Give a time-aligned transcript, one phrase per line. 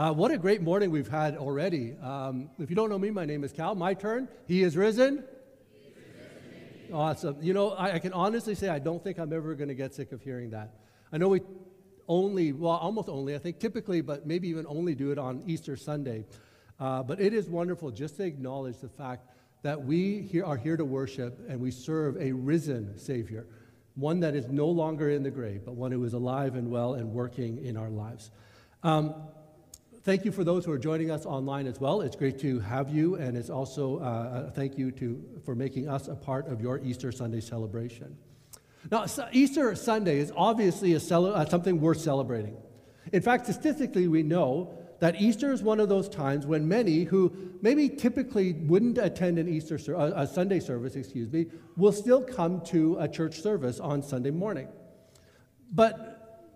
[0.00, 1.94] Uh, what a great morning we've had already.
[2.02, 3.74] Um, if you don't know me, my name is Cal.
[3.74, 4.28] My turn.
[4.48, 5.24] He is risen.
[6.90, 7.36] Awesome.
[7.42, 9.94] You know, I, I, can honestly say I don't think I'm ever going to get
[9.94, 10.72] sick of hearing that.
[11.12, 11.42] I know we
[12.08, 15.76] only, well, almost only, I think typically, but maybe even only do it on Easter
[15.76, 16.24] Sunday.
[16.80, 19.26] Uh, but it is wonderful just to acknowledge the fact
[19.64, 23.46] that we here are here to worship and we serve a risen Savior,
[23.96, 26.94] one that is no longer in the grave, but one who is alive and well
[26.94, 28.30] and working in our lives.
[28.82, 29.14] Um,
[30.02, 32.00] thank you for those who are joining us online as well.
[32.00, 35.88] It's great to have you, and it's also uh, a thank you to, for making
[35.88, 38.16] us a part of your Easter Sunday celebration.
[38.90, 42.56] Now, Easter Sunday is obviously a cele- uh, something worth celebrating.
[43.12, 47.32] In fact, statistically, we know that Easter is one of those times when many who
[47.62, 52.60] maybe typically wouldn't attend an Easter ser- a Sunday service, excuse me, will still come
[52.62, 54.68] to a church service on Sunday morning.
[55.72, 56.09] But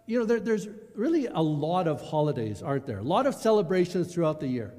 [0.07, 2.99] you know, there, there's really a lot of holidays, aren't there?
[2.99, 4.75] A lot of celebrations throughout the year.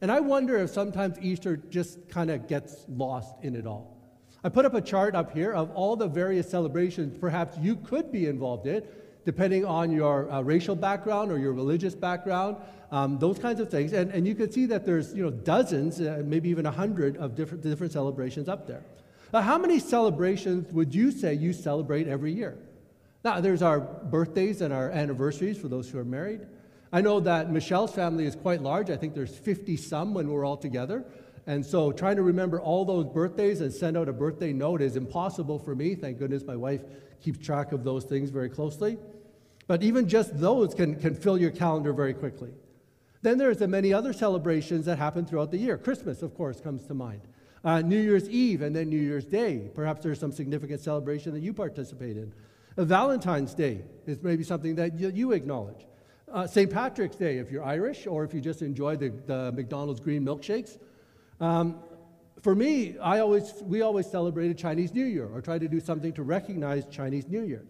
[0.00, 3.96] And I wonder if sometimes Easter just kind of gets lost in it all.
[4.44, 8.12] I put up a chart up here of all the various celebrations perhaps you could
[8.12, 8.82] be involved in,
[9.24, 12.56] depending on your uh, racial background or your religious background,
[12.92, 13.92] um, those kinds of things.
[13.92, 17.16] And, and you can see that there's you know, dozens, uh, maybe even a hundred
[17.16, 18.84] of different, different celebrations up there.
[19.32, 22.56] Now, how many celebrations would you say you celebrate every year?
[23.26, 26.42] Now, there's our birthdays and our anniversaries for those who are married.
[26.92, 28.88] I know that Michelle's family is quite large.
[28.88, 31.04] I think there's 50 some when we're all together.
[31.44, 34.94] And so trying to remember all those birthdays and send out a birthday note is
[34.94, 35.96] impossible for me.
[35.96, 36.82] Thank goodness my wife
[37.20, 38.96] keeps track of those things very closely.
[39.66, 42.52] But even just those can, can fill your calendar very quickly.
[43.22, 45.76] Then there's the many other celebrations that happen throughout the year.
[45.76, 47.22] Christmas, of course, comes to mind.
[47.64, 49.68] Uh, New Year's Eve and then New Year's Day.
[49.74, 52.32] Perhaps there's some significant celebration that you participate in.
[52.84, 55.86] Valentine's Day is maybe something that you, you acknowledge.
[56.30, 56.70] Uh, St.
[56.70, 60.78] Patrick's Day, if you're Irish, or if you just enjoy the, the McDonald's green milkshakes.
[61.40, 61.80] Um,
[62.42, 66.12] for me, I always, we always celebrated Chinese New Year or try to do something
[66.14, 67.64] to recognize Chinese New Year.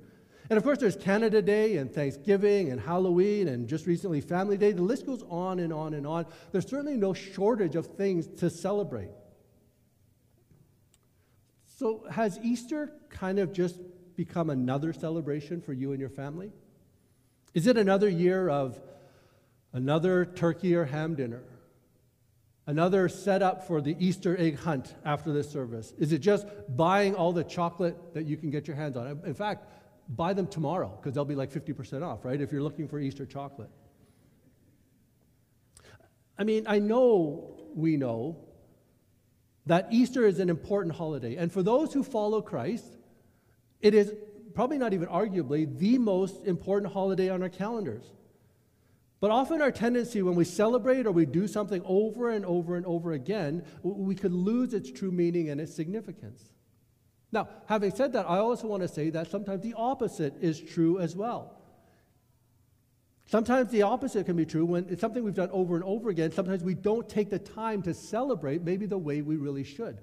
[0.48, 4.72] And of course, there's Canada Day and Thanksgiving and Halloween and just recently Family Day.
[4.72, 6.26] The list goes on and on and on.
[6.52, 9.10] There's certainly no shortage of things to celebrate.
[11.78, 13.80] So, has Easter kind of just
[14.16, 16.52] become another celebration for you and your family?
[17.54, 18.80] Is it another year of
[19.72, 21.42] another turkey or ham dinner?
[22.66, 25.92] Another setup for the Easter egg hunt after this service?
[25.98, 29.20] Is it just buying all the chocolate that you can get your hands on?
[29.24, 29.68] In fact,
[30.08, 32.40] buy them tomorrow because they'll be like 50% off, right?
[32.40, 33.70] If you're looking for Easter chocolate.
[36.38, 38.36] I mean, I know we know
[39.66, 41.36] that Easter is an important holiday.
[41.36, 42.95] And for those who follow Christ,
[43.80, 44.12] it is
[44.54, 48.06] probably not even arguably the most important holiday on our calendars.
[49.20, 52.84] But often our tendency when we celebrate or we do something over and over and
[52.86, 56.42] over again, we could lose its true meaning and its significance.
[57.32, 60.98] Now, having said that, I also want to say that sometimes the opposite is true
[60.98, 61.56] as well.
[63.26, 66.30] Sometimes the opposite can be true when it's something we've done over and over again.
[66.30, 69.98] Sometimes we don't take the time to celebrate maybe the way we really should.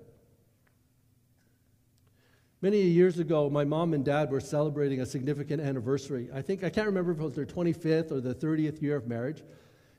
[2.64, 6.30] Many years ago, my mom and dad were celebrating a significant anniversary.
[6.34, 9.06] I think, I can't remember if it was their 25th or the 30th year of
[9.06, 9.44] marriage.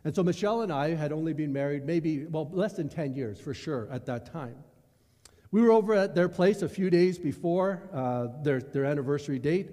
[0.02, 3.38] And so Michelle and I had only been married maybe, well, less than 10 years
[3.38, 4.54] for sure at that time.
[5.50, 9.72] We were over at their place a few days before uh, their, their anniversary date.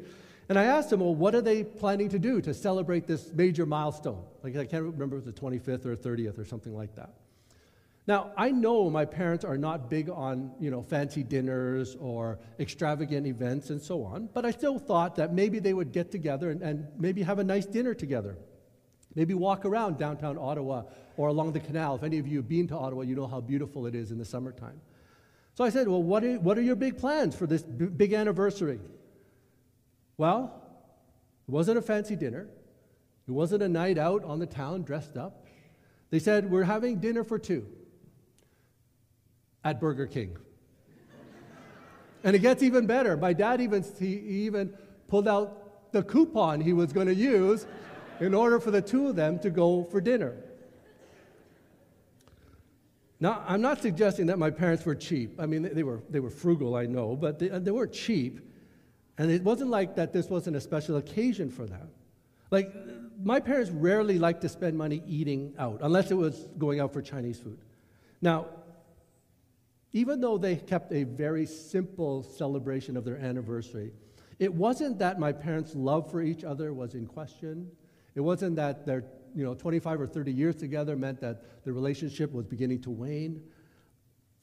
[0.49, 3.65] And I asked them, well, what are they planning to do to celebrate this major
[3.65, 4.21] milestone?
[4.43, 7.20] Like, I can't remember if it was the 25th or 30th or something like that.
[8.07, 13.27] Now, I know my parents are not big on, you know, fancy dinners or extravagant
[13.27, 16.61] events and so on, but I still thought that maybe they would get together and,
[16.63, 18.37] and maybe have a nice dinner together.
[19.13, 20.83] Maybe walk around downtown Ottawa
[21.15, 21.95] or along the canal.
[21.95, 24.17] If any of you have been to Ottawa, you know how beautiful it is in
[24.17, 24.81] the summertime.
[25.53, 28.13] So I said, Well, what are, what are your big plans for this b- big
[28.13, 28.79] anniversary?
[30.17, 30.63] Well,
[31.47, 32.47] it wasn't a fancy dinner,
[33.27, 35.45] it wasn't a night out on the town dressed up.
[36.09, 37.67] They said, We're having dinner for two
[39.63, 40.37] at Burger King.
[42.23, 43.17] and it gets even better.
[43.17, 44.15] My dad even, he
[44.45, 44.73] even
[45.07, 47.65] pulled out the coupon he was going to use
[48.19, 50.35] in order for the two of them to go for dinner.
[53.19, 55.39] Now, I'm not suggesting that my parents were cheap.
[55.39, 58.39] I mean, they were, they were frugal, I know, but they, they weren't cheap.
[59.17, 61.89] And it wasn't like that this wasn't a special occasion for them.
[62.49, 62.73] Like,
[63.23, 67.01] my parents rarely liked to spend money eating out, unless it was going out for
[67.01, 67.59] Chinese food.
[68.21, 68.47] Now,
[69.93, 73.91] even though they kept a very simple celebration of their anniversary,
[74.39, 77.69] it wasn't that my parents' love for each other was in question.
[78.15, 79.03] It wasn't that their
[79.35, 83.41] you know, 25 or 30 years together meant that the relationship was beginning to wane.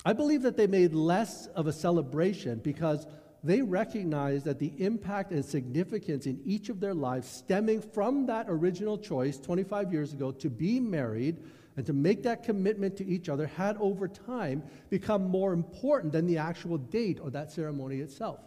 [0.05, 3.07] I believe that they made less of a celebration because
[3.43, 8.47] they recognized that the impact and significance in each of their lives stemming from that
[8.49, 11.39] original choice 25 years ago to be married
[11.79, 16.27] and to make that commitment to each other had over time become more important than
[16.27, 18.41] the actual date or that ceremony itself.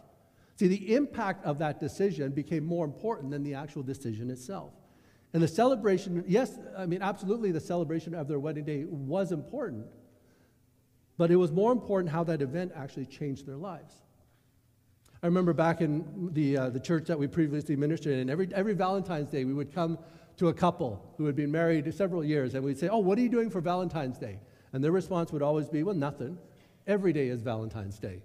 [0.56, 4.74] See, the impact of that decision became more important than the actual decision itself.
[5.32, 9.86] And the celebration, yes, I mean, absolutely, the celebration of their wedding day was important.
[11.16, 13.94] But it was more important how that event actually changed their lives.
[15.22, 18.74] I remember back in the, uh, the church that we previously ministered in, every, every
[18.74, 19.98] Valentine's Day, we would come
[20.36, 23.20] to a couple who had been married several years, and we'd say, Oh, what are
[23.20, 24.38] you doing for Valentine's Day?
[24.72, 26.38] And their response would always be, Well, nothing.
[26.86, 28.22] Every day is Valentine's Day.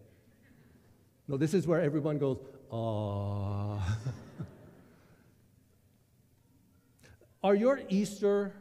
[1.27, 2.37] No, this is where everyone goes,
[2.71, 3.81] Aww.
[7.43, 8.53] Are your Easter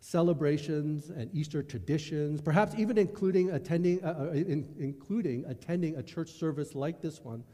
[0.00, 6.30] celebrations and Easter traditions, perhaps even including attending, uh, uh, in, including attending a church
[6.30, 7.44] service like this one,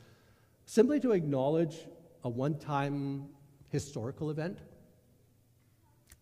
[0.65, 1.87] simply to acknowledge
[2.25, 3.29] a one time
[3.69, 4.59] historical event?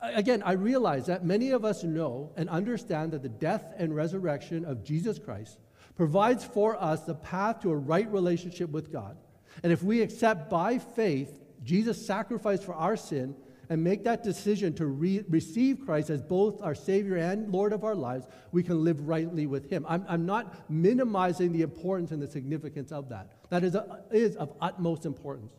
[0.00, 4.64] Again, I realize that many of us know and understand that the death and resurrection
[4.64, 5.58] of Jesus Christ
[5.96, 9.16] provides for us the path to a right relationship with God.
[9.62, 13.34] And if we accept by faith Jesus' sacrifice for our sin,
[13.70, 17.84] and make that decision to re- receive Christ as both our Savior and Lord of
[17.84, 19.84] our lives, we can live rightly with Him.
[19.88, 23.32] I'm, I'm not minimizing the importance and the significance of that.
[23.50, 25.52] That is, a, is of utmost importance.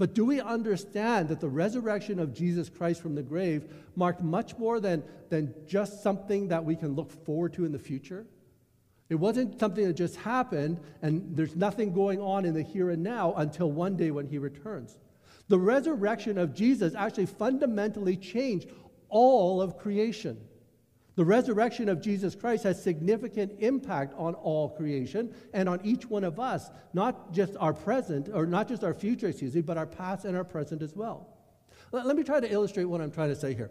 [0.00, 4.56] But do we understand that the resurrection of Jesus Christ from the grave marked much
[4.56, 8.24] more than, than just something that we can look forward to in the future?
[9.10, 13.02] It wasn't something that just happened and there's nothing going on in the here and
[13.02, 14.96] now until one day when he returns.
[15.48, 18.70] The resurrection of Jesus actually fundamentally changed
[19.10, 20.38] all of creation.
[21.20, 26.24] The resurrection of Jesus Christ has significant impact on all creation and on each one
[26.24, 29.84] of us, not just our present, or not just our future, excuse me, but our
[29.84, 31.28] past and our present as well.
[31.92, 33.70] Let, let me try to illustrate what I'm trying to say here.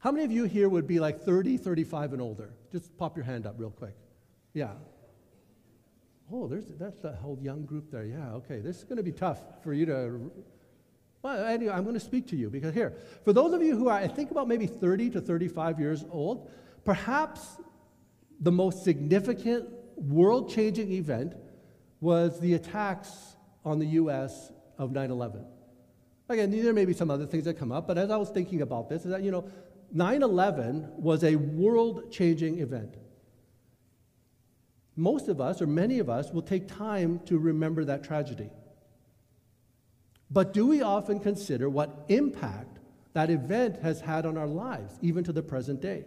[0.00, 2.52] How many of you here would be like 30, 35 and older?
[2.70, 3.96] Just pop your hand up real quick.
[4.52, 4.72] Yeah,
[6.30, 8.04] Oh, there's, that's the whole young group there.
[8.04, 8.60] Yeah, okay.
[8.60, 10.30] This is going to be tough for you to.
[11.22, 13.96] Well, I'm going to speak to you because here, for those of you who are,
[13.96, 16.50] I think about maybe 30 to 35 years old,
[16.84, 17.60] perhaps
[18.40, 21.34] the most significant world changing event
[22.00, 24.50] was the attacks on the U.S.
[24.78, 25.44] of 9 11.
[26.28, 28.62] Again, there may be some other things that come up, but as I was thinking
[28.62, 29.48] about this, is that, you know,
[29.92, 32.96] 9 11 was a world changing event
[34.96, 38.50] most of us, or many of us, will take time to remember that tragedy.
[40.32, 42.78] But do we often consider what impact
[43.12, 46.04] that event has had on our lives, even to the present day?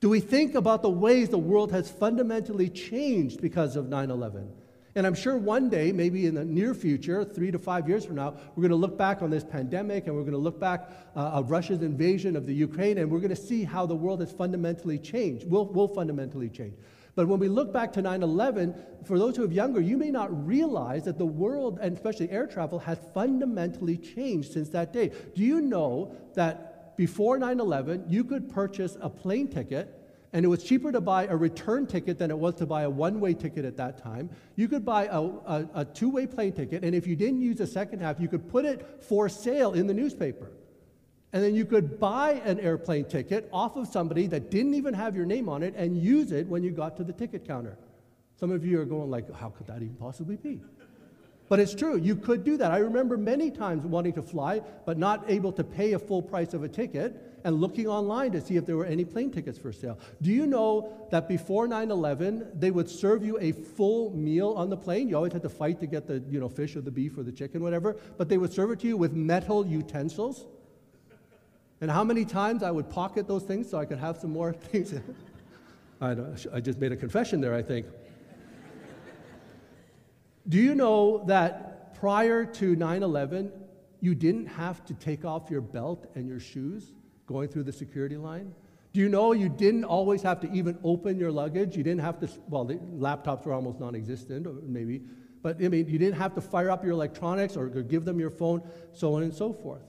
[0.00, 4.50] Do we think about the ways the world has fundamentally changed because of 9 11?
[4.94, 8.16] And I'm sure one day, maybe in the near future, three to five years from
[8.16, 10.90] now, we're going to look back on this pandemic and we're going to look back
[11.14, 14.20] uh, of Russia's invasion of the Ukraine and we're going to see how the world
[14.20, 16.74] has fundamentally changed, will, will fundamentally change.
[17.14, 18.74] But when we look back to 9 11,
[19.04, 22.46] for those who are younger, you may not realize that the world, and especially air
[22.46, 25.12] travel, has fundamentally changed since that day.
[25.34, 29.96] Do you know that before 9 11, you could purchase a plane ticket?
[30.32, 32.90] And it was cheaper to buy a return ticket than it was to buy a
[32.90, 34.30] one way ticket at that time.
[34.54, 37.56] You could buy a, a, a two way plane ticket, and if you didn't use
[37.58, 40.52] the second half, you could put it for sale in the newspaper.
[41.32, 45.14] And then you could buy an airplane ticket off of somebody that didn't even have
[45.14, 47.78] your name on it and use it when you got to the ticket counter.
[48.38, 50.60] Some of you are going like, how could that even possibly be?
[51.50, 52.70] But it's true, you could do that.
[52.70, 56.54] I remember many times wanting to fly, but not able to pay a full price
[56.54, 59.72] of a ticket and looking online to see if there were any plane tickets for
[59.72, 59.98] sale.
[60.22, 64.70] Do you know that before 9 11, they would serve you a full meal on
[64.70, 65.08] the plane?
[65.08, 67.24] You always had to fight to get the you know, fish or the beef or
[67.24, 70.46] the chicken, whatever, but they would serve it to you with metal utensils.
[71.80, 74.52] And how many times I would pocket those things so I could have some more
[74.52, 74.94] things.
[76.00, 76.16] I,
[76.52, 77.86] I just made a confession there, I think.
[80.48, 83.52] Do you know that prior to 9 11,
[84.00, 86.92] you didn't have to take off your belt and your shoes
[87.26, 88.54] going through the security line?
[88.92, 91.76] Do you know you didn't always have to even open your luggage?
[91.76, 95.02] You didn't have to, well, the laptops were almost non existent, maybe,
[95.42, 98.30] but I mean, you didn't have to fire up your electronics or give them your
[98.30, 99.82] phone, so on and so forth.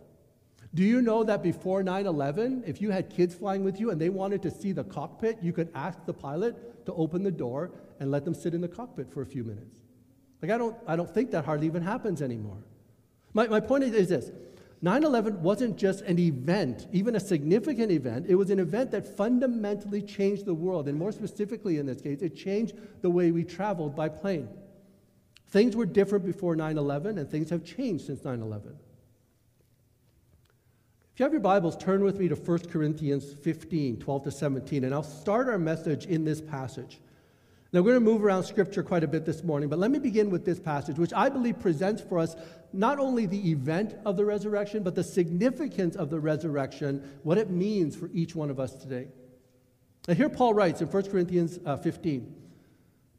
[0.74, 4.00] Do you know that before 9 11, if you had kids flying with you and
[4.00, 7.72] they wanted to see the cockpit, you could ask the pilot to open the door
[8.00, 9.80] and let them sit in the cockpit for a few minutes?
[10.42, 12.64] Like, I don't, I don't think that hardly even happens anymore.
[13.34, 14.32] My, my point is, is this
[14.82, 18.26] 9 11 wasn't just an event, even a significant event.
[18.30, 20.88] It was an event that fundamentally changed the world.
[20.88, 24.48] And more specifically, in this case, it changed the way we traveled by plane.
[25.50, 28.76] Things were different before 9 11, and things have changed since 9 11.
[31.22, 34.92] You have your Bibles, turn with me to 1 Corinthians 15, 12 to 17, and
[34.92, 37.00] I'll start our message in this passage.
[37.72, 40.00] Now, we're going to move around Scripture quite a bit this morning, but let me
[40.00, 42.36] begin with this passage, which I believe presents for us
[42.74, 47.52] not only the event of the resurrection, but the significance of the resurrection, what it
[47.52, 49.08] means for each one of us today.
[50.08, 52.36] And here Paul writes in 1 Corinthians uh, 15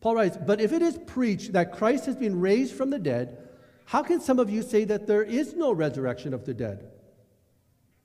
[0.00, 3.38] Paul writes, But if it is preached that Christ has been raised from the dead,
[3.84, 6.88] how can some of you say that there is no resurrection of the dead?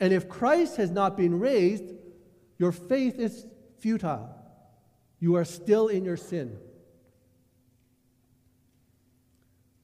[0.00, 1.84] And if Christ has not been raised,
[2.58, 3.46] your faith is
[3.78, 4.34] futile.
[5.20, 6.58] You are still in your sin.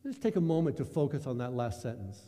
[0.04, 2.20] Let's take a moment to focus on that last sentence.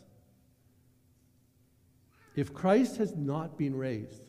[2.35, 4.23] If Christ has not been raised,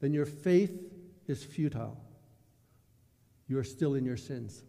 [0.00, 0.72] then your faith
[1.26, 1.98] is futile.
[3.48, 4.62] You are still in your sins.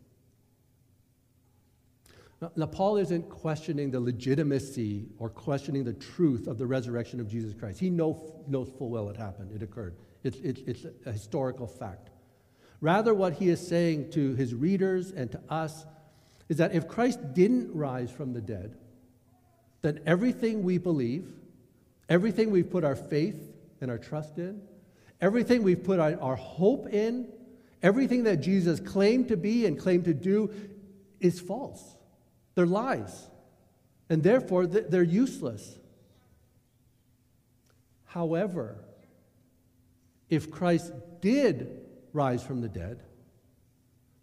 [2.56, 7.54] Now, Paul isn't questioning the legitimacy or questioning the truth of the resurrection of Jesus
[7.54, 7.80] Christ.
[7.80, 9.96] He know, knows full well it happened, it occurred.
[10.24, 12.10] It's, it's, it's a historical fact.
[12.82, 15.86] Rather, what he is saying to his readers and to us
[16.50, 18.76] is that if Christ didn't rise from the dead,
[19.82, 21.32] then everything we believe,
[22.10, 23.40] everything we've put our faith
[23.82, 24.62] and our trust in,
[25.22, 27.28] everything we've put our hope in,
[27.82, 30.52] everything that Jesus claimed to be and claimed to do
[31.20, 31.96] is false.
[32.56, 33.30] They're lies.
[34.10, 35.78] And therefore, they're useless.
[38.06, 38.78] However,
[40.30, 41.82] if Christ did
[42.14, 43.04] rise from the dead,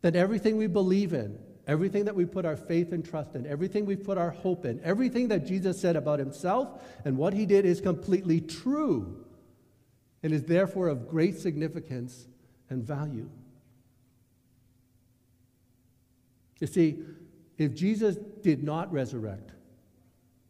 [0.01, 3.87] then everything we believe in, everything that we put our faith and trust in, everything
[3.87, 7.65] we put our hope in, everything that Jesus said about himself and what he did
[7.65, 9.25] is completely true
[10.23, 12.27] and is therefore of great significance
[12.71, 13.29] and value.
[16.61, 17.01] You see,
[17.63, 19.53] if Jesus did not resurrect,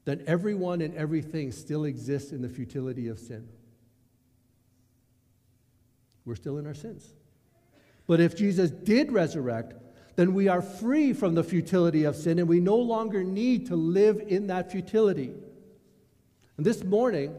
[0.04, 3.49] then everyone and everything still exists in the futility of sin.
[6.25, 7.14] We're still in our sins.
[8.07, 9.75] But if Jesus did resurrect,
[10.16, 13.76] then we are free from the futility of sin and we no longer need to
[13.76, 15.33] live in that futility.
[16.57, 17.35] And this morning,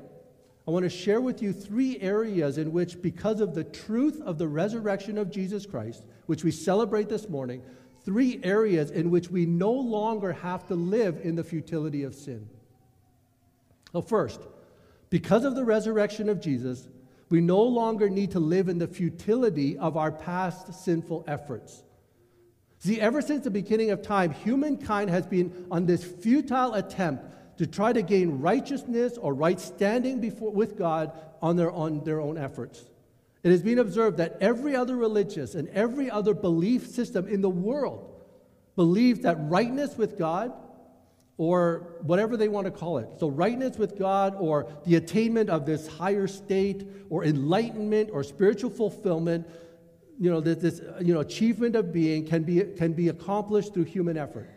[0.68, 4.38] I want to share with you three areas in which, because of the truth of
[4.38, 7.62] the resurrection of Jesus Christ, which we celebrate this morning,
[8.03, 12.48] three areas in which we no longer have to live in the futility of sin.
[13.91, 14.41] Well, first,
[15.10, 16.88] because of the resurrection of Jesus,
[17.29, 21.83] we no longer need to live in the futility of our past sinful efforts.
[22.79, 27.67] See, ever since the beginning of time, humankind has been on this futile attempt to
[27.67, 32.38] try to gain righteousness or right standing before, with God on their, on their own
[32.38, 32.83] efforts.
[33.44, 37.50] It has been observed that every other religious and every other belief system in the
[37.50, 38.10] world
[38.76, 40.54] believes that rightness with God
[41.38, 43.10] or whatever they want to call it.
[43.20, 48.70] So, rightness with God, or the attainment of this higher state, or enlightenment, or spiritual
[48.70, 49.48] fulfillment,
[50.20, 53.86] you know, this, this you know, achievement of being can be, can be accomplished through
[53.86, 54.50] human effort.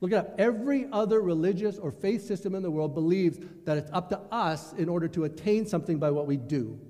[0.00, 0.34] Look it up.
[0.38, 4.72] Every other religious or faith system in the world believes that it's up to us
[4.74, 6.80] in order to attain something by what we do.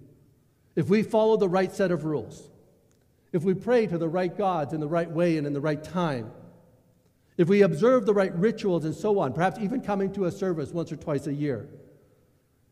[0.78, 2.50] If we follow the right set of rules,
[3.32, 5.82] if we pray to the right gods in the right way and in the right
[5.82, 6.30] time,
[7.36, 10.70] if we observe the right rituals and so on, perhaps even coming to a service
[10.70, 11.68] once or twice a year,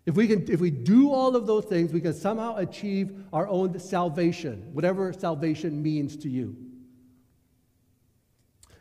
[0.07, 3.49] if we, can, if we do all of those things, we can somehow achieve our
[3.49, 6.57] own salvation, whatever salvation means to you.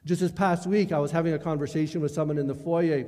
[0.05, 3.07] Just this past week, I was having a conversation with someone in the foyer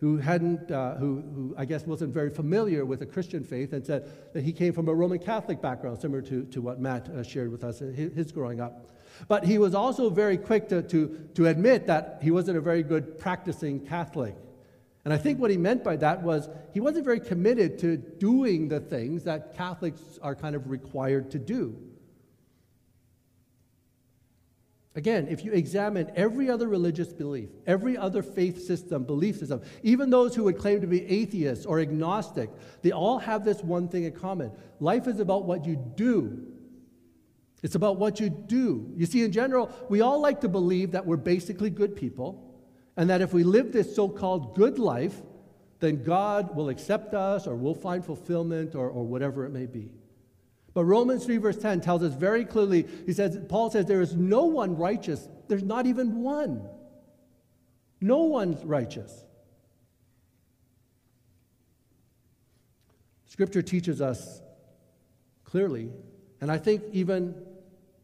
[0.00, 3.84] who hadn't, uh, who, who I guess wasn't very familiar with the Christian faith, and
[3.84, 7.22] said that he came from a Roman Catholic background, similar to, to what Matt uh,
[7.22, 8.90] shared with us his, his growing up.
[9.28, 12.82] But he was also very quick to, to, to admit that he wasn't a very
[12.82, 14.36] good practicing Catholic.
[15.06, 18.68] And I think what he meant by that was he wasn't very committed to doing
[18.68, 21.78] the things that Catholics are kind of required to do.
[24.96, 30.08] Again, if you examine every other religious belief, every other faith system, belief system, even
[30.08, 32.48] those who would claim to be atheists or agnostic,
[32.80, 34.50] they all have this one thing in common.
[34.80, 36.46] Life is about what you do.
[37.62, 38.90] It's about what you do.
[38.96, 42.58] You see, in general, we all like to believe that we're basically good people,
[42.96, 45.20] and that if we live this so called good life,
[45.78, 49.90] then God will accept us or we'll find fulfillment or, or whatever it may be.
[50.76, 54.14] But Romans 3, verse 10 tells us very clearly, he says, Paul says, there is
[54.14, 55.26] no one righteous.
[55.48, 56.68] There's not even one.
[57.98, 59.24] No one's righteous.
[63.24, 64.42] Scripture teaches us
[65.44, 65.88] clearly,
[66.42, 67.34] and I think even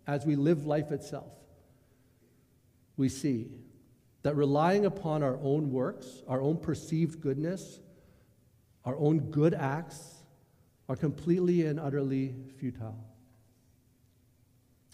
[0.07, 1.31] as we live life itself,
[2.97, 3.49] we see
[4.23, 7.81] that relying upon our own works, our own perceived goodness,
[8.87, 10.12] our own good acts,
[10.89, 12.99] are completely and utterly futile.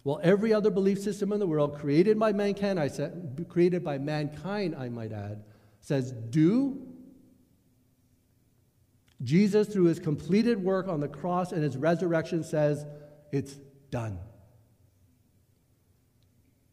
[0.04, 2.88] Well, every other belief system in the world, created by mankind, I
[3.49, 5.42] created by mankind, I might add,
[5.80, 6.83] says do.
[9.23, 12.87] Jesus, through his completed work on the cross and his resurrection, says
[13.33, 13.54] it's
[13.90, 14.18] done.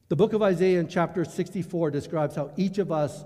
[0.07, 3.25] The book of Isaiah in chapter 64 describes how each of us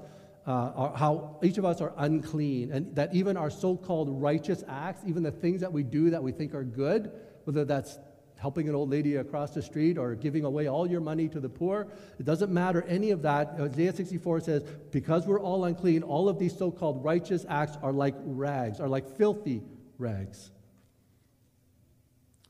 [0.49, 4.99] uh, how each of us are unclean, and that even our so called righteous acts,
[5.05, 7.11] even the things that we do that we think are good,
[7.43, 7.99] whether that's
[8.35, 11.49] helping an old lady across the street or giving away all your money to the
[11.49, 11.87] poor,
[12.17, 13.53] it doesn't matter any of that.
[13.59, 17.93] Isaiah 64 says, because we're all unclean, all of these so called righteous acts are
[17.93, 19.61] like rags, are like filthy
[19.99, 20.49] rags.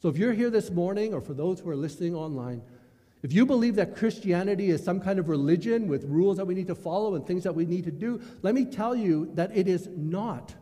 [0.01, 2.61] So if you're here this morning, or for those who are listening online,
[3.21, 6.67] if you believe that Christianity is some kind of religion with rules that we need
[6.67, 9.67] to follow and things that we need to do, let me tell you that it
[9.67, 10.53] is not.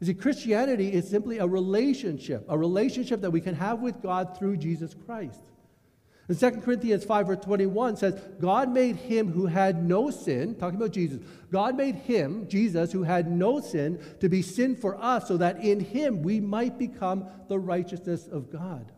[0.00, 4.36] You see, Christianity is simply a relationship, a relationship that we can have with God
[4.36, 5.42] through Jesus Christ.
[6.26, 10.76] And 2 Corinthians 5, verse 21 says, God made him who had no sin, talking
[10.76, 11.20] about Jesus,
[11.52, 15.62] God made him, Jesus, who had no sin, to be sin for us, so that
[15.62, 18.90] in him we might become the righteousness of God.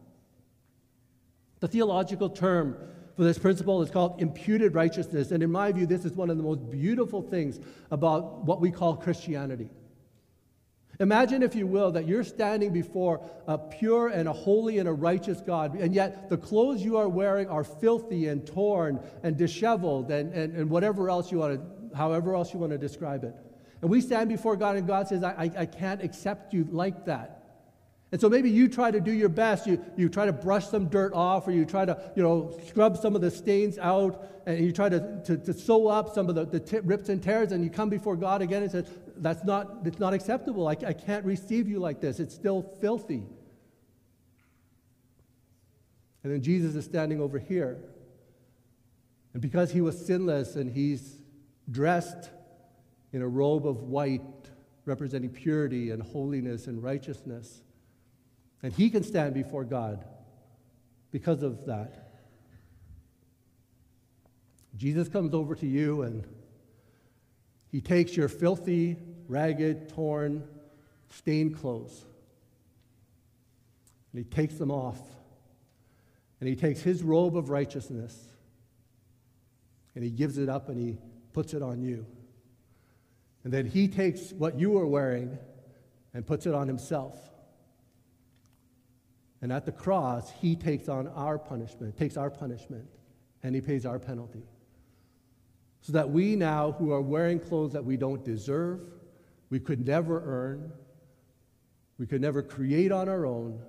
[1.62, 2.76] The theological term
[3.14, 5.30] for this principle is called imputed righteousness.
[5.30, 7.60] And in my view, this is one of the most beautiful things
[7.92, 9.70] about what we call Christianity.
[10.98, 14.92] Imagine, if you will, that you're standing before a pure and a holy and a
[14.92, 20.10] righteous God, and yet the clothes you are wearing are filthy and torn and disheveled
[20.10, 23.36] and, and, and whatever else you want to, however else you want to describe it.
[23.82, 27.04] And we stand before God, and God says, I, I, I can't accept you like
[27.06, 27.41] that.
[28.12, 29.66] And so maybe you try to do your best.
[29.66, 32.98] You, you try to brush some dirt off, or you try to you know, scrub
[32.98, 36.34] some of the stains out, and you try to, to, to sew up some of
[36.34, 38.84] the, the t- rips and tears, and you come before God again and say,
[39.16, 40.68] That's not, it's not acceptable.
[40.68, 42.20] I, I can't receive you like this.
[42.20, 43.22] It's still filthy.
[46.22, 47.78] And then Jesus is standing over here.
[49.32, 51.16] And because he was sinless and he's
[51.70, 52.30] dressed
[53.12, 54.20] in a robe of white,
[54.84, 57.62] representing purity and holiness and righteousness,
[58.62, 60.04] and he can stand before God
[61.10, 62.10] because of that.
[64.76, 66.26] Jesus comes over to you and
[67.70, 68.96] he takes your filthy,
[69.28, 70.44] ragged, torn,
[71.10, 72.04] stained clothes
[74.12, 75.00] and he takes them off.
[76.40, 78.18] And he takes his robe of righteousness
[79.94, 80.98] and he gives it up and he
[81.32, 82.04] puts it on you.
[83.44, 85.38] And then he takes what you were wearing
[86.14, 87.16] and puts it on himself.
[89.42, 92.86] And at the cross, he takes on our punishment, takes our punishment,
[93.42, 94.44] and he pays our penalty.
[95.80, 98.80] So that we now, who are wearing clothes that we don't deserve,
[99.50, 100.72] we could never earn,
[101.98, 103.60] we could never create on our own,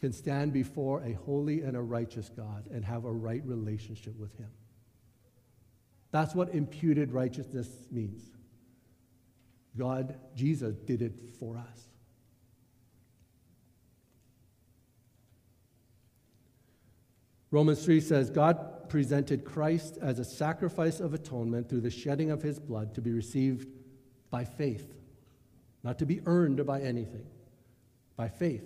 [0.00, 4.34] can stand before a holy and a righteous God and have a right relationship with
[4.38, 4.50] him.
[6.10, 8.22] That's what imputed righteousness means.
[9.76, 11.88] God, Jesus, did it for us.
[17.56, 22.42] Romans 3 says, God presented Christ as a sacrifice of atonement through the shedding of
[22.42, 23.66] his blood to be received
[24.28, 24.92] by faith,
[25.82, 27.24] not to be earned by anything,
[28.14, 28.62] by faith.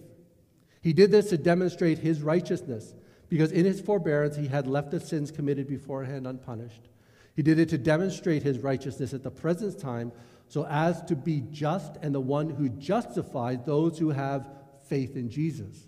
[0.83, 2.93] He did this to demonstrate his righteousness,
[3.29, 6.89] because in his forbearance he had left the sins committed beforehand unpunished.
[7.37, 10.11] He did it to demonstrate his righteousness at the present time
[10.49, 14.49] so as to be just and the one who justifies those who have
[14.83, 15.87] faith in Jesus,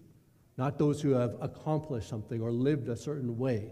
[0.56, 3.70] not those who have accomplished something or lived a certain way.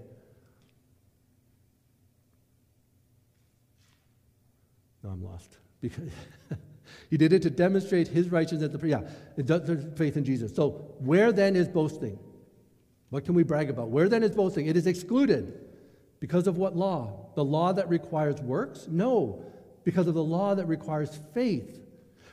[5.03, 5.59] No, I'm lost.
[5.81, 6.11] Because
[7.11, 9.03] he did it to demonstrate his righteousness at the yeah,
[9.37, 10.55] it does faith in Jesus.
[10.55, 12.19] So where then is boasting?
[13.11, 13.89] What can we brag about?
[13.89, 14.67] Where then is boasting?
[14.67, 15.67] It is excluded.
[16.21, 17.31] Because of what law?
[17.35, 18.87] The law that requires works?
[18.89, 19.45] No,
[19.85, 21.81] because of the law that requires faith.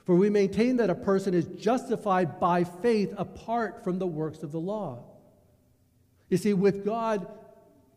[0.07, 4.53] For we maintain that a person is justified by faith apart from the works of
[4.53, 5.03] the law.
[6.29, 7.27] You see, with God,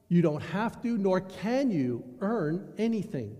[0.08, 3.36] you don't have to, nor can you earn anything.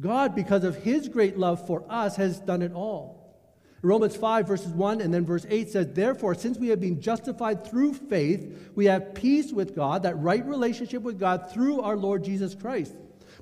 [0.00, 3.38] God, because of his great love for us, has done it all.
[3.82, 7.66] Romans 5, verses 1 and then verse 8 says, Therefore, since we have been justified
[7.66, 12.24] through faith, we have peace with God, that right relationship with God through our Lord
[12.24, 12.94] Jesus Christ.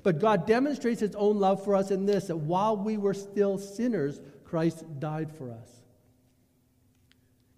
[0.05, 3.57] But God demonstrates his own love for us in this that while we were still
[3.57, 5.67] sinners, Christ died for us.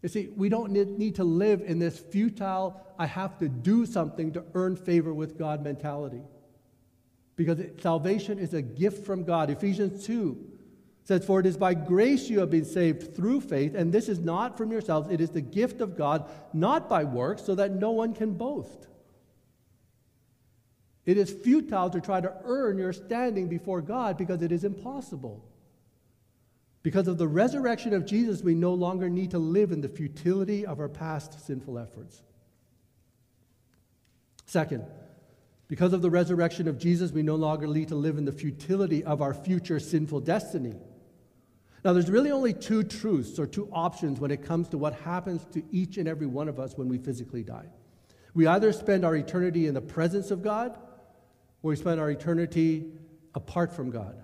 [0.02, 4.32] You see, we don't need to live in this futile, I have to do something
[4.32, 6.22] to earn favor with God mentality.
[7.36, 9.50] Because salvation is a gift from God.
[9.50, 10.38] Ephesians 2
[11.04, 14.20] says, For it is by grace you have been saved through faith, and this is
[14.20, 17.92] not from yourselves, it is the gift of God, not by works, so that no
[17.92, 18.88] one can boast.
[21.08, 25.42] It is futile to try to earn your standing before God because it is impossible.
[26.84, 30.66] Because of the resurrection of Jesus, we no longer need to live in the futility
[30.66, 32.22] of our past sinful efforts.
[34.46, 34.86] Second,
[35.70, 39.02] because of the resurrection of Jesus, we no longer need to live in the futility
[39.06, 40.76] of our future sinful destiny.
[41.86, 45.46] Now, there's really only two truths or two options when it comes to what happens
[45.54, 47.68] to each and every one of us when we physically die.
[48.34, 50.78] We either spend our eternity in the presence of God
[51.62, 52.86] or we spend our eternity
[53.36, 54.16] apart from God.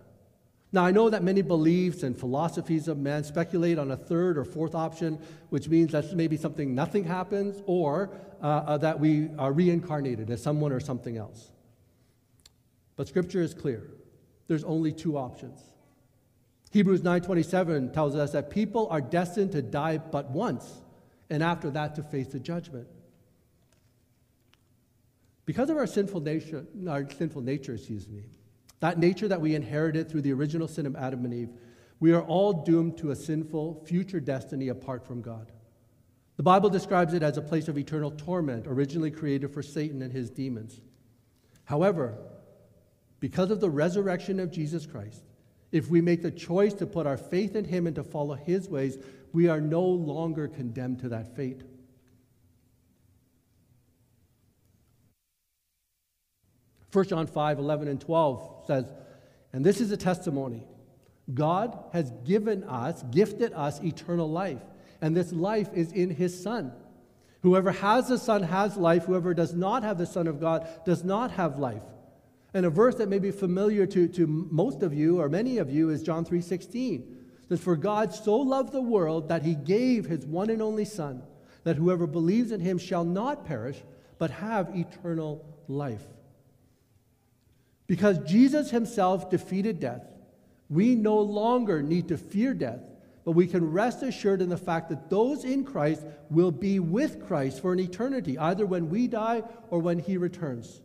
[0.72, 4.43] Now, I know that many beliefs and philosophies of man speculate on a third or
[4.43, 5.19] fourth option,
[5.50, 8.10] which means that maybe something nothing happens or
[8.41, 11.52] uh, uh, that we are reincarnated as someone or something else.
[12.96, 13.84] But Scripture is clear
[14.48, 15.62] there's only two options.
[16.72, 20.82] Hebrews 9:27 tells us that people are destined to die but once
[21.30, 22.88] and after that to face the judgment.
[25.45, 28.23] Because of our sinful nature, our sinful nature, excuse me,
[28.79, 31.49] that nature that we inherited through the original sin of Adam and Eve,
[31.99, 35.51] we are all doomed to a sinful future destiny apart from God.
[36.36, 40.12] The Bible describes it as a place of eternal torment, originally created for Satan and
[40.12, 40.82] his demons.
[41.65, 42.17] However,
[43.19, 45.23] because of the resurrection of Jesus Christ,
[45.71, 48.69] if we make the choice to put our faith in Him and to follow His
[48.69, 48.97] ways,
[49.34, 51.63] we are no longer condemned to that fate.
[56.93, 58.86] First John 5 11 and 12 says,
[59.51, 60.63] And this is a testimony
[61.34, 64.62] God has given us, gifted us eternal life,
[65.01, 66.71] and this life is in His Son.
[67.41, 69.06] Whoever has the Son has life.
[69.06, 71.82] Whoever does not have the Son of God does not have life.
[72.53, 75.71] And a verse that may be familiar to, to most of you or many of
[75.71, 77.03] you is John 3:16.
[77.49, 81.23] That for God so loved the world that he gave his one and only Son,
[81.63, 83.84] that whoever believes in him shall not perish,
[84.19, 86.06] but have eternal life.
[87.88, 90.06] Because Jesus himself defeated death,
[90.69, 92.80] we no longer need to fear death,
[93.26, 97.26] but we can rest assured in the fact that those in Christ will be with
[97.26, 100.82] Christ for an eternity, either when we die or when he returns.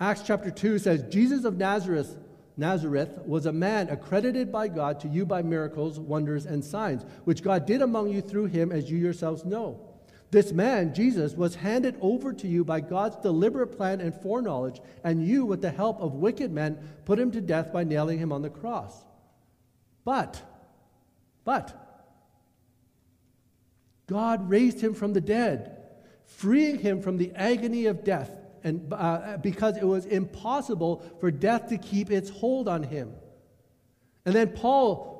[0.00, 2.16] Acts chapter 2 says, Jesus of Nazareth,
[2.56, 7.42] Nazareth was a man accredited by God to you by miracles, wonders, and signs, which
[7.42, 9.80] God did among you through him, as you yourselves know.
[10.32, 15.26] This man, Jesus, was handed over to you by God's deliberate plan and foreknowledge, and
[15.26, 18.40] you, with the help of wicked men, put him to death by nailing him on
[18.40, 19.04] the cross.
[20.06, 20.42] But,
[21.44, 21.78] but,
[24.06, 25.76] God raised him from the dead,
[26.24, 28.30] freeing him from the agony of death
[28.64, 33.12] and, uh, because it was impossible for death to keep its hold on him.
[34.24, 35.11] And then Paul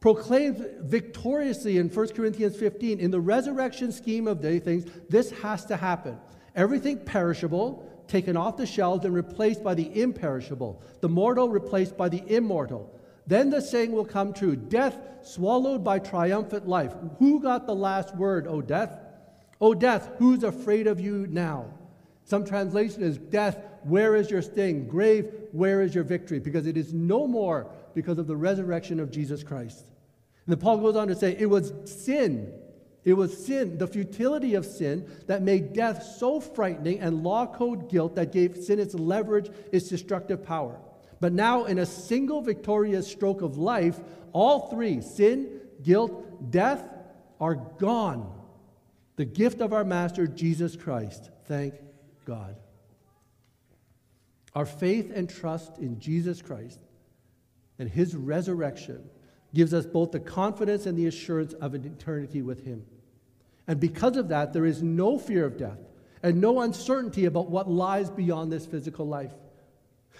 [0.00, 5.64] proclaims victoriously in 1 Corinthians 15 in the resurrection scheme of day things, this has
[5.66, 6.18] to happen.
[6.54, 12.08] Everything perishable taken off the shelves and replaced by the imperishable, the mortal replaced by
[12.08, 12.92] the immortal.
[13.26, 16.94] Then the saying will come true death swallowed by triumphant life.
[17.18, 18.92] Who got the last word, O death?
[19.60, 21.66] O death, who's afraid of you now?
[22.24, 24.86] Some translation is death, where is your sting?
[24.86, 26.38] Grave, where is your victory?
[26.38, 29.80] Because it is no more because of the resurrection of Jesus Christ.
[30.44, 32.52] And then Paul goes on to say, it was sin.
[33.04, 37.88] It was sin, the futility of sin, that made death so frightening and law code
[37.88, 40.78] guilt that gave sin its leverage, its destructive power.
[41.20, 43.98] But now, in a single victorious stroke of life,
[44.32, 46.86] all three sin, guilt, death
[47.40, 48.30] are gone.
[49.14, 51.30] The gift of our Master, Jesus Christ.
[51.46, 51.74] Thank
[52.26, 52.56] God.
[54.54, 56.80] Our faith and trust in Jesus Christ
[57.78, 59.08] and his resurrection
[59.54, 62.84] gives us both the confidence and the assurance of an eternity with him.
[63.66, 65.78] And because of that, there is no fear of death
[66.22, 69.32] and no uncertainty about what lies beyond this physical life.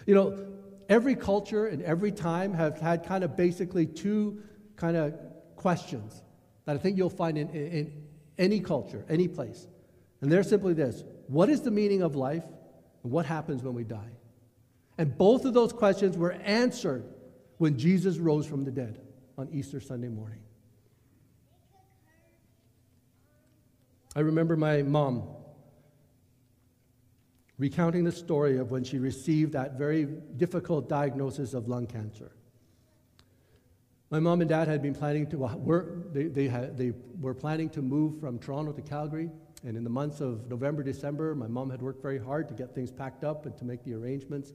[0.07, 0.47] You know,
[0.89, 4.43] every culture and every time have had kind of basically two
[4.77, 5.15] kind of
[5.57, 6.23] questions
[6.65, 8.03] that I think you'll find in, in, in
[8.39, 9.67] any culture, any place.
[10.21, 12.45] And they're simply this What is the meaning of life?
[13.03, 14.11] And what happens when we die?
[14.99, 17.05] And both of those questions were answered
[17.59, 19.01] when Jesus rose from the dead
[19.39, 20.41] on Easter Sunday morning.
[24.15, 25.29] I remember my mom
[27.59, 32.33] recounting the story of when she received that very difficult diagnosis of lung cancer.
[34.11, 37.35] My mom and dad had been planning to, uh, were, they, they, had, they were
[37.35, 39.31] planning to move from Toronto to Calgary.
[39.65, 42.75] And in the months of November, December, my mom had worked very hard to get
[42.75, 44.53] things packed up and to make the arrangements.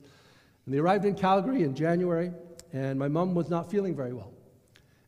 [0.66, 2.32] And they arrived in Calgary in January,
[2.74, 4.32] and my mom was not feeling very well.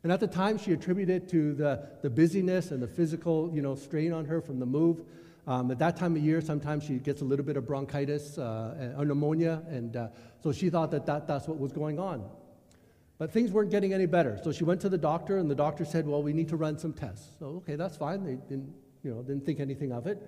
[0.04, 3.62] And at the time, she attributed it to the, the busyness and the physical you
[3.62, 5.02] know, strain on her from the move.
[5.47, 8.95] Um, at that time of year, sometimes she gets a little bit of bronchitis uh,
[8.97, 10.08] or pneumonia, and uh,
[10.41, 12.30] so she thought that, that that's what was going on.
[13.17, 14.39] But things weren't getting any better.
[14.43, 16.78] So she went to the doctor, and the doctor said, Well, we need to run
[16.78, 17.28] some tests.
[17.39, 18.23] So, okay, that's fine.
[18.23, 18.73] They didn't,
[19.04, 20.21] you know, didn't think anything of it.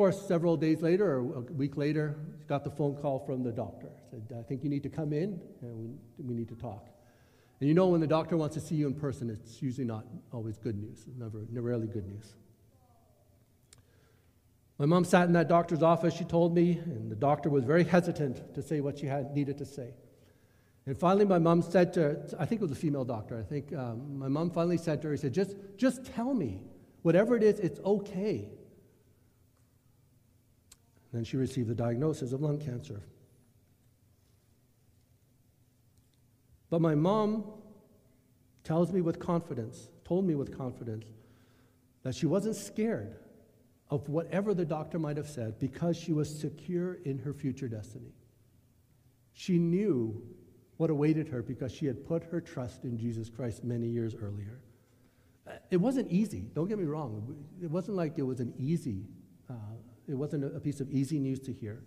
[0.00, 2.16] Course, several days later, or a week later,
[2.48, 3.90] got the phone call from the doctor.
[4.10, 6.88] Said, I think you need to come in, and we, we need to talk.
[7.60, 10.06] And you know, when the doctor wants to see you in person, it's usually not
[10.32, 12.32] always good news, never, rarely good news.
[14.78, 17.84] My mom sat in that doctor's office, she told me, and the doctor was very
[17.84, 19.90] hesitant to say what she had needed to say.
[20.86, 23.42] And finally, my mom said to her, I think it was a female doctor, I
[23.42, 26.62] think um, my mom finally said to her, he said, just, just tell me,
[27.02, 28.48] whatever it is, it's okay.
[31.12, 33.00] Then she received the diagnosis of lung cancer.
[36.70, 37.44] But my mom
[38.62, 41.06] tells me with confidence, told me with confidence,
[42.04, 43.16] that she wasn't scared
[43.90, 48.14] of whatever the doctor might have said because she was secure in her future destiny.
[49.32, 50.22] She knew
[50.76, 54.60] what awaited her because she had put her trust in Jesus Christ many years earlier.
[55.70, 57.36] It wasn't easy, don't get me wrong.
[57.60, 59.06] It wasn't like it was an easy,
[59.48, 59.54] uh,
[60.10, 61.82] it wasn't a piece of easy news to hear.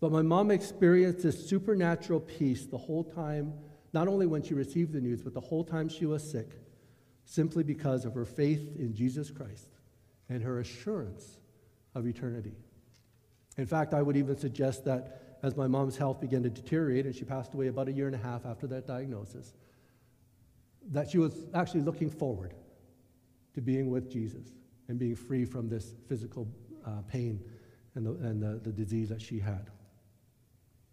[0.00, 3.52] But my mom experienced this supernatural peace the whole time,
[3.92, 6.50] not only when she received the news, but the whole time she was sick,
[7.24, 9.68] simply because of her faith in Jesus Christ
[10.28, 11.38] and her assurance
[11.94, 12.56] of eternity.
[13.56, 17.14] In fact, I would even suggest that as my mom's health began to deteriorate, and
[17.14, 19.52] she passed away about a year and a half after that diagnosis,
[20.90, 22.54] that she was actually looking forward
[23.54, 24.46] to being with Jesus
[24.88, 26.48] and being free from this physical
[26.86, 27.40] uh, pain
[27.94, 29.70] and, the, and the, the disease that she had.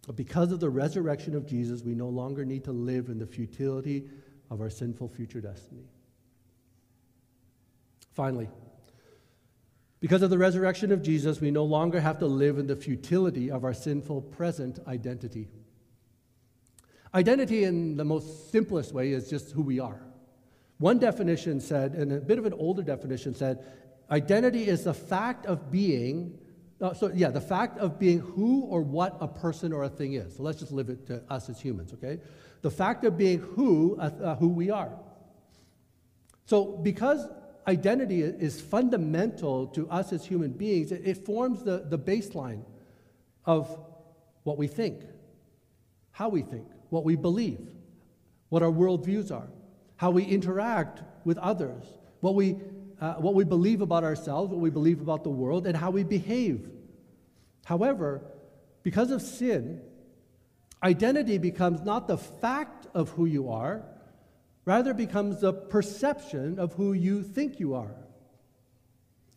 [0.05, 3.27] But because of the resurrection of Jesus, we no longer need to live in the
[3.27, 4.09] futility
[4.49, 5.83] of our sinful future destiny.
[8.13, 8.49] Finally,
[9.99, 13.51] because of the resurrection of Jesus, we no longer have to live in the futility
[13.51, 15.49] of our sinful present identity.
[17.13, 20.01] Identity, in the most simplest way, is just who we are.
[20.77, 23.65] One definition said, and a bit of an older definition said,
[24.11, 26.37] identity is the fact of being,
[26.81, 30.13] uh, so yeah, the fact of being who or what a person or a thing
[30.13, 30.37] is.
[30.37, 32.19] So let's just live it to us as humans, okay?
[32.61, 34.91] The fact of being who, uh, uh who we are.
[36.45, 37.27] So because
[37.69, 40.91] identity is fundamental to us as human beings.
[40.91, 42.63] It, forms the, the baseline
[43.45, 43.79] of
[44.43, 45.03] what we think,
[46.11, 47.61] how we think, what we believe,
[48.49, 49.47] what our worldviews are,
[49.97, 51.83] how we interact with others,
[52.21, 52.55] what we,
[53.01, 56.03] uh, what we believe about ourselves, what we believe about the world, and how we
[56.03, 56.69] behave.
[57.65, 58.21] However,
[58.83, 59.81] because of sin,
[60.83, 63.83] identity becomes not the fact of who you are,
[64.65, 67.95] rather becomes the perception of who you think you are.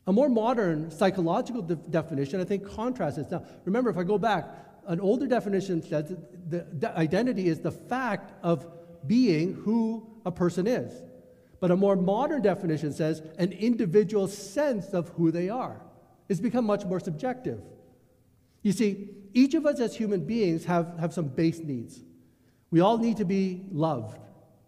[0.06, 3.30] A more modern psychological de- definition, I think, contrasts this.
[3.30, 4.48] Now, remember, if I go back,
[4.86, 6.12] an older definition says
[6.48, 8.66] that the identity is the fact of
[9.06, 10.92] being who a person is.
[11.62, 15.80] But a more modern definition says an individual's sense of who they are.
[16.28, 17.60] It's become much more subjective.
[18.62, 22.00] You see, each of us as human beings have, have some base needs.
[22.72, 24.18] We all need to be loved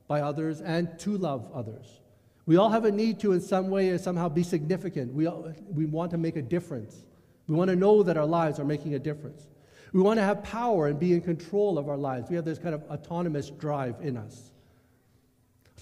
[0.07, 1.98] by others and to love others.
[2.46, 5.12] We all have a need to, in some way somehow, be significant.
[5.12, 7.02] We, all, we want to make a difference.
[7.48, 9.48] We want to know that our lives are making a difference.
[9.92, 12.30] We want to have power and be in control of our lives.
[12.30, 14.52] We have this kind of autonomous drive in us.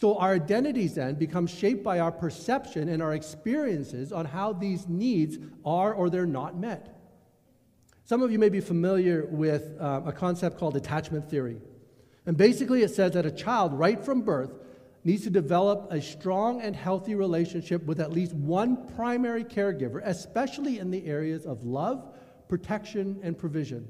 [0.02, 4.88] So our identities then become shaped by our perception and our experiences on how these
[4.88, 7.00] needs are or they're not met.
[8.04, 11.58] Some of you may be familiar with uh, a concept called attachment theory.
[12.26, 14.50] And basically, it says that a child, right from birth,
[15.04, 20.80] needs to develop a strong and healthy relationship with at least one primary caregiver, especially
[20.80, 22.12] in the areas of love,
[22.48, 23.86] protection, and provision.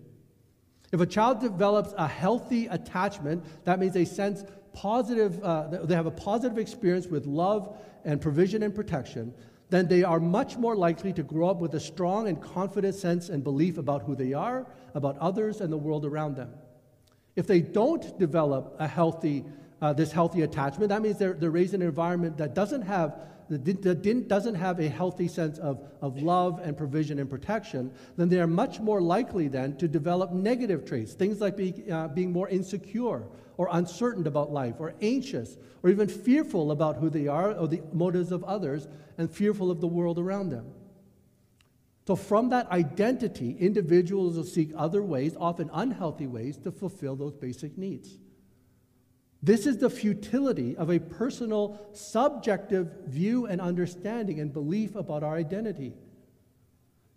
[0.92, 6.06] If a child develops a healthy attachment, that means they sense positive, uh, they have
[6.06, 9.34] a positive experience with love and provision and protection,
[9.70, 13.30] then they are much more likely to grow up with a strong and confident sense
[13.30, 16.52] and belief about who they are, about others, and the world around them.
[17.36, 19.44] If they don't develop a healthy,
[19.80, 23.18] uh, this healthy attachment, that means they're, they're raised in an environment that doesn't have,
[23.48, 28.40] that doesn't have a healthy sense of, of love and provision and protection, then they
[28.40, 31.58] are much more likely then to develop negative traits, things like
[31.90, 33.24] uh, being more insecure
[33.56, 37.82] or uncertain about life or anxious or even fearful about who they are or the
[37.92, 38.88] motives of others
[39.18, 40.72] and fearful of the world around them.
[42.06, 47.34] So, from that identity, individuals will seek other ways, often unhealthy ways, to fulfill those
[47.34, 48.18] basic needs.
[49.42, 55.36] This is the futility of a personal, subjective view and understanding and belief about our
[55.36, 55.94] identity.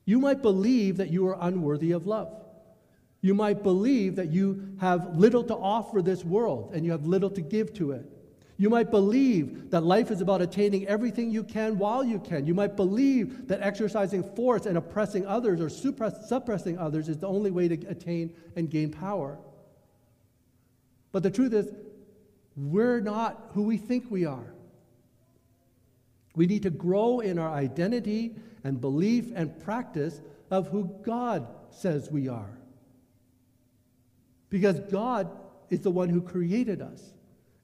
[0.05, 2.44] You might believe that you are unworthy of love.
[3.25, 7.31] You might believe that you have little to offer this world and you have little
[7.31, 8.05] to give to it.
[8.57, 12.45] You might believe that life is about attaining everything you can while you can.
[12.45, 17.49] You might believe that exercising force and oppressing others or suppressing others is the only
[17.49, 19.39] way to attain and gain power.
[21.11, 21.67] But the truth is,
[22.55, 24.53] we're not who we think we are.
[26.35, 32.11] We need to grow in our identity and belief and practice of who God says
[32.11, 32.59] we are.
[34.55, 35.29] Because God
[35.69, 37.11] is the one who created us.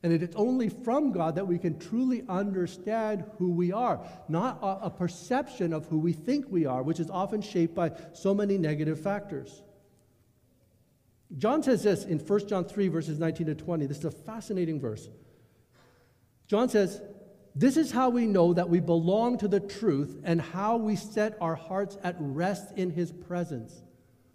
[0.04, 4.60] And it is only from God that we can truly understand who we are, not
[4.62, 8.34] a, a, perception of who we think we are, which is often shaped by so
[8.34, 9.64] many negative factors.
[11.38, 13.86] John says this in 1 John 3, verses 19 to 20.
[13.86, 15.08] This is a fascinating verse.
[16.48, 17.02] John says,
[17.56, 21.38] This is how we know that we belong to the truth and how we set
[21.40, 23.82] our hearts at rest in his presence.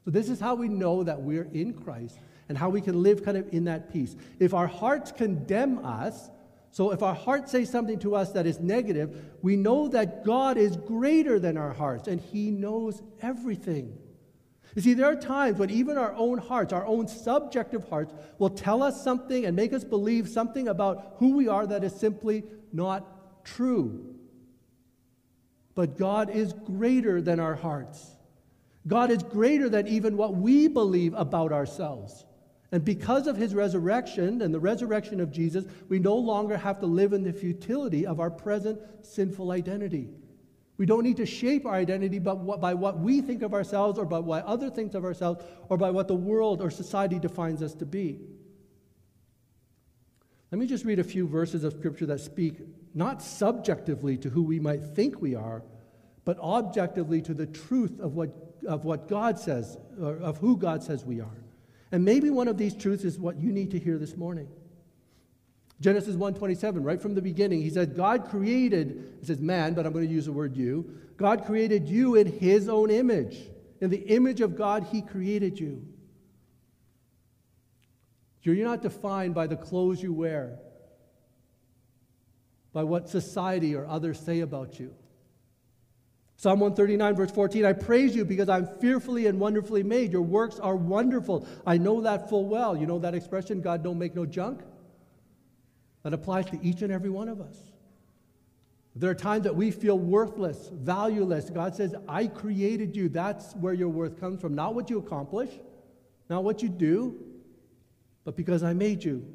[0.07, 3.25] So, this is how we know that we're in Christ and how we can live
[3.25, 4.15] kind of in that peace.
[4.39, 6.31] If our hearts condemn us,
[6.71, 10.59] so if our hearts say something to us that is negative, we know that God
[10.59, 13.97] is greater than our hearts and He knows everything.
[14.75, 18.51] You see, there are times when even our own hearts, our own subjective hearts, will
[18.51, 22.45] tell us something and make us believe something about who we are that is simply
[22.75, 24.15] not true.
[25.75, 28.17] But God is greater than our hearts.
[28.87, 32.27] God is greater than even what we believe about ourselves.
[32.77, 36.87] And because of his resurrection and the resurrection of Jesus, we no longer have to
[36.87, 40.11] live in the futility of our present sinful identity.
[40.77, 43.99] We don't need to shape our identity by what, by what we think of ourselves
[43.99, 47.62] or by what other think of ourselves or by what the world or society defines
[47.62, 48.21] us to be.
[50.53, 52.57] Let me just read a few verses of Scripture that speak
[52.93, 55.62] not subjectively to who we might think we are,
[56.27, 58.37] but objectively to the truth of what,
[58.69, 61.46] of what God says, or of who God says we are.
[61.92, 64.49] And maybe one of these truths is what you need to hear this morning.
[65.81, 69.92] Genesis 1:27, right from the beginning, he said, God created, it says man, but I'm
[69.92, 70.99] going to use the word you.
[71.16, 73.38] God created you in his own image.
[73.81, 75.87] In the image of God, he created you.
[78.42, 80.61] You're not defined by the clothes you wear,
[82.72, 84.94] by what society or others say about you.
[86.38, 90.12] Psalm 139, verse 14 I praise you because I'm fearfully and wonderfully made.
[90.12, 91.46] Your works are wonderful.
[91.66, 92.77] I know that full well.
[92.77, 94.61] You know that expression, God don't make no junk?
[96.03, 97.57] That applies to each and every one of us.
[98.94, 101.51] There are times that we feel worthless, valueless.
[101.51, 103.09] God says, I created you.
[103.09, 104.55] That's where your worth comes from.
[104.55, 105.51] Not what you accomplish,
[106.31, 107.14] not what you do,
[108.25, 109.27] but because I made you.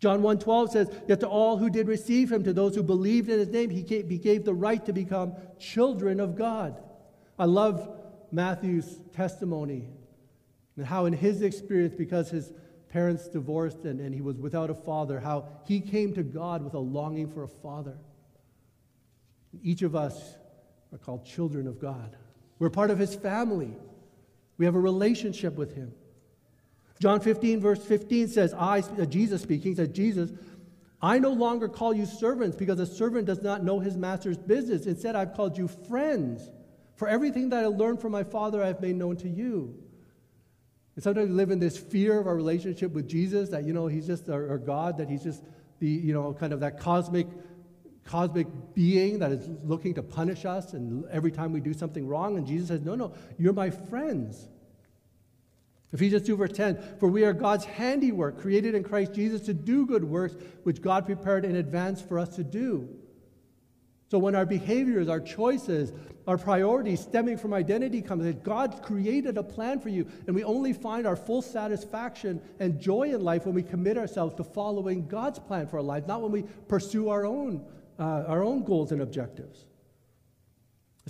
[0.00, 3.38] John 1:12 says, "Yet to all who did receive him, to those who believed in
[3.38, 6.82] his name, he gave, he gave the right to become children of God."
[7.38, 7.88] I love
[8.32, 9.88] Matthew's testimony
[10.76, 12.52] and how in his experience, because his
[12.88, 16.74] parents divorced and, and he was without a father, how he came to God with
[16.74, 17.98] a longing for a father.
[19.62, 20.36] Each of us
[20.92, 22.16] are called children of God.
[22.58, 23.76] We're part of his family.
[24.56, 25.92] We have a relationship with him.
[27.00, 30.30] John 15, verse 15 says, I, uh, Jesus speaking, says, Jesus,
[31.00, 34.84] I no longer call you servants because a servant does not know his master's business.
[34.84, 36.50] Instead, I've called you friends.
[36.96, 39.74] For everything that I learned from my Father, I have made known to you.
[40.94, 43.86] And sometimes we live in this fear of our relationship with Jesus that, you know,
[43.86, 45.42] he's just our, our God, that he's just
[45.78, 47.26] the, you know, kind of that cosmic
[48.04, 52.36] cosmic being that is looking to punish us and every time we do something wrong.
[52.36, 54.48] And Jesus says, No, no, you're my friends.
[55.92, 59.86] Ephesians 2, verse 10 For we are God's handiwork, created in Christ Jesus to do
[59.86, 62.88] good works, which God prepared in advance for us to do.
[64.10, 65.92] So when our behaviors, our choices,
[66.26, 70.42] our priorities stemming from identity comes in, God created a plan for you, and we
[70.42, 75.06] only find our full satisfaction and joy in life when we commit ourselves to following
[75.06, 77.64] God's plan for our life, not when we pursue our own,
[78.00, 79.66] uh, our own goals and objectives.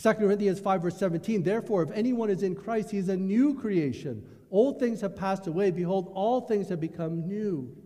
[0.00, 3.54] 2 Corinthians 5, verse 17, therefore, if anyone is in Christ, he is a new
[3.54, 4.26] creation.
[4.50, 5.70] Old things have passed away.
[5.70, 7.76] Behold, all things have become new.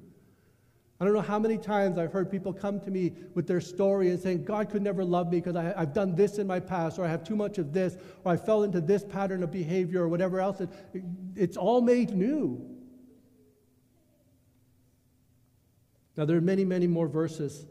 [1.00, 4.10] I don't know how many times I've heard people come to me with their story
[4.10, 7.04] and saying, God could never love me because I've done this in my past, or
[7.04, 10.08] I have too much of this, or I fell into this pattern of behavior, or
[10.08, 10.60] whatever else.
[10.60, 10.70] It,
[11.34, 12.64] it's all made new.
[16.16, 17.66] Now, there are many, many more verses.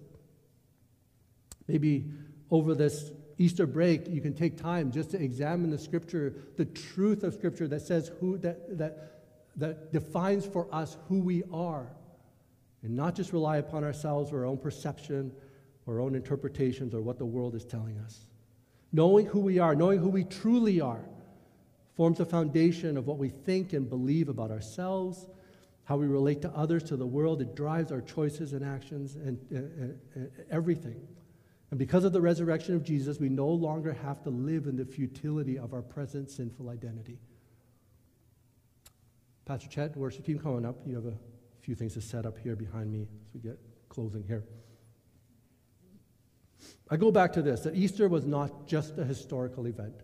[1.68, 2.12] Maybe
[2.52, 7.24] over this Easter break, you can take time just to examine the scripture, the truth
[7.24, 9.22] of scripture that says who, that, that,
[9.56, 11.88] that defines for us who we are
[12.84, 15.32] and not just rely upon ourselves or our own perception
[15.86, 18.28] or our own interpretations or what the world is telling us.
[18.92, 21.04] Knowing who we are, knowing who we truly are,
[21.96, 25.28] forms a foundation of what we think and believe about ourselves,
[25.86, 27.42] how we relate to others, to the world.
[27.42, 31.08] It drives our choices and actions and, and, and everything.
[31.74, 34.86] And because of the resurrection of Jesus, we no longer have to live in the
[34.86, 37.18] futility of our present sinful identity.
[39.46, 40.76] Pastor Chet, worship team, coming up.
[40.86, 41.18] You have a
[41.62, 43.58] few things to set up here behind me as we get
[43.90, 44.44] closing here.
[46.92, 49.96] I go back to this that Easter was not just a historical event.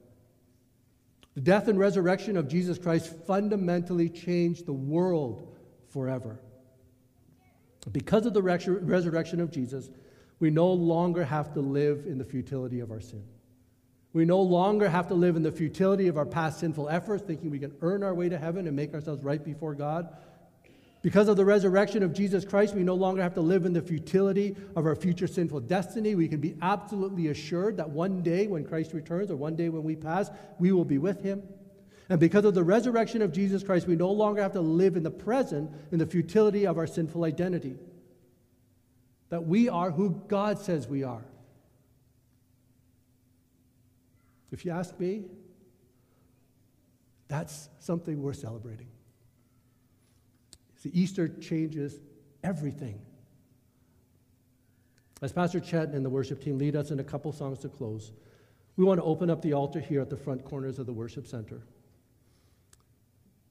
[1.36, 5.56] The death and resurrection of Jesus Christ fundamentally changed the world
[5.90, 6.40] forever.
[7.92, 9.92] Because of the resurrection of Jesus,
[10.40, 13.24] we no longer have to live in the futility of our sin.
[14.14, 17.52] We no longer have to live in the futility of our past sinful efforts, thinking
[17.52, 20.10] we can earn our way to heaven and make ourselves right before God.
[21.02, 23.82] Because of the resurrection of Jesus Christ, we no longer have to live in the
[23.82, 26.16] futility of our future sinful destiny.
[26.16, 29.84] We can be absolutely assured that one day when Christ returns or one day when
[29.84, 31.44] we pass, we will be with him.
[32.10, 35.04] And because of the resurrection of Jesus Christ, we no longer have to live in
[35.04, 37.78] the present in the futility of our sinful identity.
[39.30, 41.24] That we are who God says we are.
[44.52, 45.26] If you ask me,
[47.28, 48.88] that's something we're celebrating.
[50.78, 52.00] See, Easter changes
[52.44, 53.00] everything.
[55.22, 58.14] As Pastor Chet and the worship team lead us in a couple songs to close,
[58.78, 61.28] we want to open up the altar here at the front corners of the worship
[61.28, 61.62] center.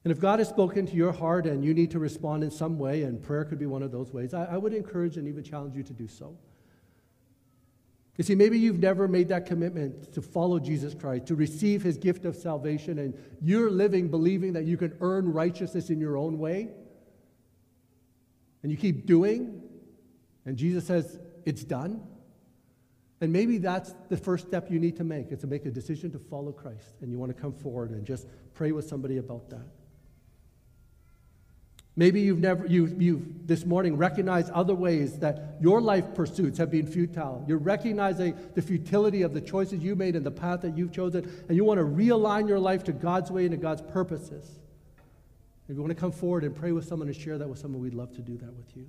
[0.03, 2.79] And if God has spoken to your heart and you need to respond in some
[2.79, 5.43] way, and prayer could be one of those ways, I, I would encourage and even
[5.43, 6.37] challenge you to do so.
[8.17, 11.97] You see, maybe you've never made that commitment to follow Jesus Christ, to receive his
[11.97, 16.37] gift of salvation, and you're living believing that you can earn righteousness in your own
[16.37, 16.69] way
[18.61, 19.61] and you keep doing,
[20.45, 22.01] and Jesus says, it's done,
[23.21, 26.11] and maybe that's the first step you need to make is to make a decision
[26.11, 26.95] to follow Christ.
[27.01, 29.65] And you want to come forward and just pray with somebody about that.
[31.99, 36.71] Maybe you've never, you, you've this morning recognized other ways that your life pursuits have
[36.71, 37.43] been futile.
[37.45, 41.29] You're recognizing the futility of the choices you made and the path that you've chosen,
[41.49, 44.49] and you want to realign your life to God's way and to God's purposes.
[45.67, 47.81] If you want to come forward and pray with someone and share that with someone,
[47.81, 48.87] we'd love to do that with you.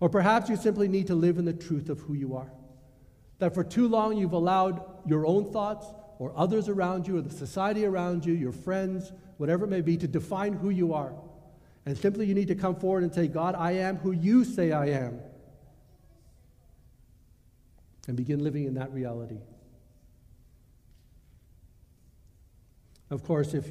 [0.00, 2.50] Or perhaps you simply need to live in the truth of who you are.
[3.38, 7.28] That for too long you've allowed your own thoughts or others around you or the
[7.28, 11.12] society around you, your friends, whatever it may be, to define who you are.
[11.86, 14.72] And simply you need to come forward and say, God, I am who you say
[14.72, 15.20] I am.
[18.08, 19.38] And begin living in that reality.
[23.10, 23.70] Of course, if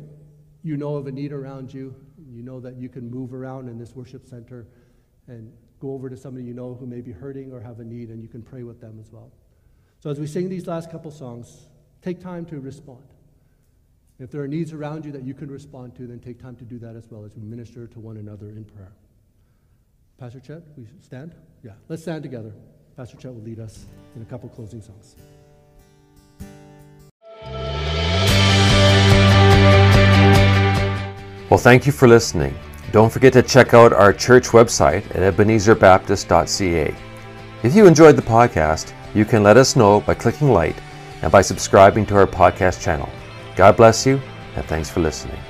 [0.64, 1.96] you know of a need around you,
[2.32, 4.68] you know that you can move around in this worship center
[5.28, 8.10] and go over to somebody you know who may be hurting or have a need,
[8.10, 9.32] and you can pray with them as well.
[10.00, 11.68] So, as we sing these last couple songs,
[12.02, 13.04] take time to respond.
[14.24, 16.64] If there are needs around you that you can respond to, then take time to
[16.64, 18.94] do that as well as we minister to one another in prayer.
[20.18, 21.36] Pastor Chet, we stand?
[21.62, 22.54] Yeah, let's stand together.
[22.96, 25.18] Pastor Chet will lead us in a couple closing songs.
[31.50, 32.56] Well, thank you for listening.
[32.94, 36.96] Don't forget to check out our church website at ebenezerbaptist.ca.
[37.64, 40.78] If you enjoyed the podcast, you can let us know by clicking like
[41.22, 43.10] and by subscribing to our podcast channel.
[43.56, 44.20] God bless you,
[44.56, 45.43] and thanks for listening.